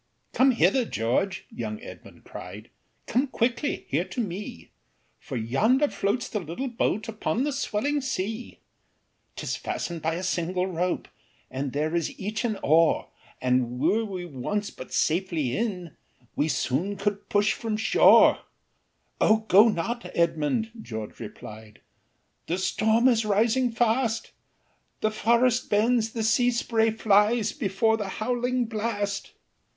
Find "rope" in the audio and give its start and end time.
10.65-11.07